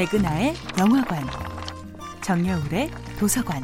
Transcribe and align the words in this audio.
백은하의 0.00 0.54
영화관, 0.78 1.22
정여울의 2.22 2.90
도서관. 3.18 3.60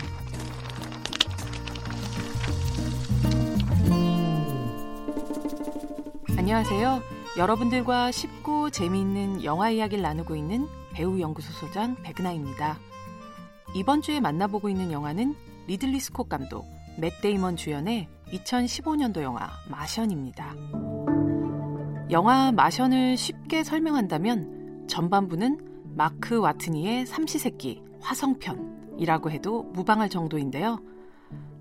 안녕하세요. 6.36 7.00
여러분들과 7.38 8.12
쉽고 8.12 8.68
재미있는 8.68 9.44
영화 9.44 9.70
이야기를 9.70 10.02
나누고 10.02 10.36
있는 10.36 10.66
배우 10.92 11.18
연구소 11.18 11.50
소장 11.54 11.96
백은하입니다. 12.02 12.76
이번 13.74 14.02
주에 14.02 14.20
만나보고 14.20 14.68
있는 14.68 14.92
영화는 14.92 15.34
리들리 15.68 15.98
스콧 15.98 16.28
감독, 16.28 16.66
맷 16.98 17.18
데이먼 17.22 17.56
주연의 17.56 18.08
2015년도 18.32 19.22
영화 19.22 19.48
마션입니다. 19.70 20.54
영화 22.10 22.52
마션을 22.52 23.16
쉽게 23.16 23.64
설명한다면 23.64 24.84
전반부는 24.86 25.75
마크 25.96 26.38
와트니의 26.38 27.06
삼시세끼 27.06 27.82
화성편이라고 28.02 29.30
해도 29.30 29.62
무방할 29.72 30.10
정도인데요. 30.10 30.78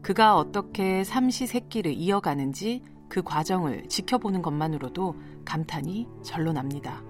그가 0.02 0.36
어떻게 0.36 1.06
삼시세끼를 1.06 1.94
이어가는지 1.94 2.84
그 3.08 3.24
과정을 3.24 3.88
지켜보는 3.88 4.42
것만으로도 4.42 5.16
감탄이 5.46 6.10
절로 6.22 6.52
납니다. 6.52 7.02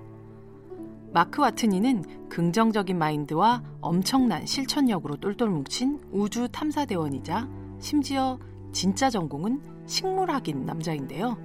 마크 1.14 1.42
와트니는 1.42 2.30
긍정적인 2.30 2.96
마인드와 2.96 3.64
엄청난 3.82 4.46
실천력으로 4.46 5.16
똘똘 5.16 5.50
뭉친 5.50 6.02
우주 6.12 6.48
탐사대원이자 6.52 7.50
심지어 7.80 8.38
진짜 8.72 9.10
전공은 9.10 9.88
식물학인 9.88 10.64
남자인데요. 10.64 11.38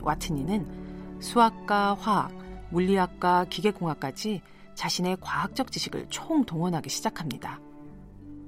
와트니는 0.00 1.18
수학과 1.20 1.92
화학, 1.92 2.32
물리학과 2.70 3.44
기계공학까지 3.50 4.40
자신의 4.78 5.16
과학적 5.20 5.72
지식을 5.72 6.06
총동원하기 6.08 6.88
시작합니다. 6.88 7.60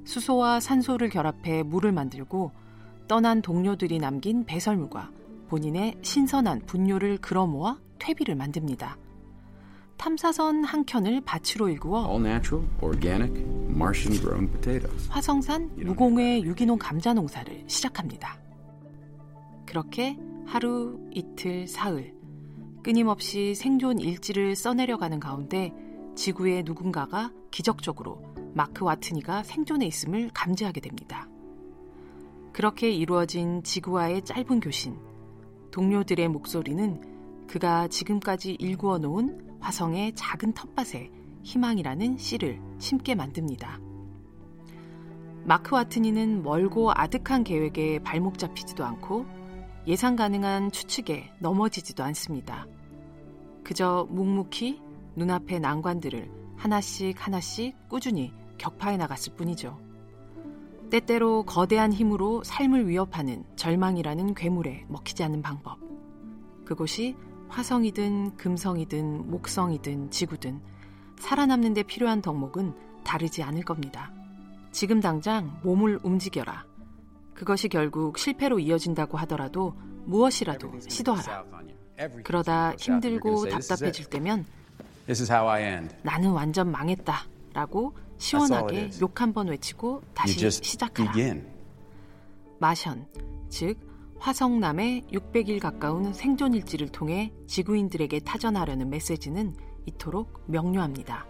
수소와 0.05 0.61
산소를 0.61 1.09
결합해 1.09 1.65
물을 1.65 1.91
만들고 1.91 2.53
떠난 3.09 3.43
동료들이 3.43 3.99
남긴 3.99 4.45
배설물과 4.45 5.11
본인의 5.49 5.99
신선한 6.03 6.67
분뇨를 6.67 7.19
끌어모아 7.19 7.81
퇴비를 7.99 8.37
만듭니다. 8.37 8.97
탐사선 9.97 10.63
한 10.63 10.85
켠을 10.87 11.21
밭으로 11.23 11.69
일구어 11.69 12.07
All-natural, 12.09 12.65
organic. 12.81 13.45
화성산 15.09 15.73
무공해 15.85 16.43
유기농 16.43 16.79
감자 16.79 17.13
농사를 17.13 17.65
시작합니다. 17.67 18.39
그렇게 19.67 20.17
하루, 20.47 21.01
이틀, 21.11 21.67
사흘 21.67 22.15
끊임없이 22.85 23.57
생존 23.57 23.99
일지를 23.99 24.55
써내려가는 24.55 25.19
가운데 25.19 25.75
지구의 26.21 26.65
누군가가 26.65 27.33
기적적으로 27.51 28.21
마크 28.53 28.85
와트니가 28.85 29.43
생존해 29.43 29.87
있음을 29.87 30.29
감지하게 30.35 30.83
됩니다. 30.83 31.27
그렇게 32.53 32.91
이루어진 32.91 33.63
지구와의 33.63 34.27
짧은 34.27 34.61
교신, 34.61 34.99
동료들의 35.71 36.29
목소리는 36.29 37.47
그가 37.47 37.89
지금까지 37.89 38.53
일구어 38.61 38.99
놓은 38.99 39.61
화성의 39.61 40.15
작은 40.15 40.53
텃밭에 40.53 41.11
희망이라는 41.43 42.19
씨를 42.19 42.61
심게 42.77 43.15
만듭니다. 43.15 43.81
마크 45.45 45.75
와트니는 45.75 46.43
멀고 46.43 46.93
아득한 46.95 47.45
계획에 47.45 48.01
발목 48.01 48.37
잡히지도 48.37 48.85
않고 48.85 49.25
예상 49.87 50.17
가능한 50.17 50.71
추측에 50.71 51.33
넘어지지도 51.39 52.05
않습니다. 52.05 52.67
그저 53.65 54.07
묵묵히 54.11 54.90
눈앞의 55.21 55.61
난관들을 55.61 56.31
하나씩 56.57 57.15
하나씩 57.27 57.77
꾸준히 57.89 58.33
격파해 58.57 58.97
나갔을 58.97 59.35
뿐이죠. 59.35 59.79
때때로 60.91 61.45
거대한 61.45 61.93
힘으로 61.93 62.43
삶을 62.43 62.89
위협하는 62.89 63.45
절망이라는 63.57 64.35
괴물에 64.35 64.87
먹히지 64.89 65.23
않는 65.25 65.43
방법. 65.43 65.79
그곳이 66.65 67.17
화성이든 67.49 68.37
금성이든 68.37 69.31
목성이든 69.31 70.11
지구든 70.11 70.61
살아남는 71.19 71.75
데 71.75 71.83
필요한 71.83 72.23
덕목은 72.23 72.75
다르지 73.05 73.43
않을 73.43 73.63
겁니다. 73.63 74.13
지금 74.73 75.01
당장 75.01 75.61
몸을 75.63 76.01
움직여라. 76.03 76.65
그것이 77.35 77.69
결국 77.69 78.19
실패로 78.19 78.59
이어진다고 78.59 79.19
하더라도 79.19 79.75
무엇이라도 80.07 80.81
시도하라. 80.89 81.45
그러다 82.25 82.75
힘들고 82.77 83.49
답답해질 83.49 84.07
때면 84.07 84.47
나는 86.03 86.31
완전 86.33 86.71
망했다. 86.71 87.15
라고 87.53 87.95
시원하게 88.19 88.91
욕 89.01 89.21
한 89.21 89.33
번 89.33 89.49
외치고 89.49 90.03
다시 90.15 90.35
시작하라. 90.63 91.11
마션, 92.59 93.07
즉 93.49 93.77
화성남의 94.19 95.07
600일 95.13 95.61
가까운 95.61 96.13
생존 96.13 96.53
일지를 96.55 96.89
통해 96.91 97.33
지구인들에게 97.47 98.21
타전하려는 98.21 98.91
메시지는 98.91 99.55
이토록 99.87 100.43
명료합니다. 100.47 101.27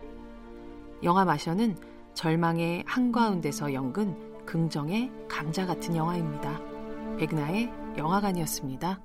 영화 1.04 1.24
마션은 1.24 1.76
절망의 2.14 2.84
한가운데서 2.86 3.72
연근 3.72 4.44
긍정의 4.44 5.10
감자 5.28 5.64
같은 5.64 5.94
영화입니다. 5.96 6.60
백나의 7.18 7.72
영화관이었습니다. 7.96 9.00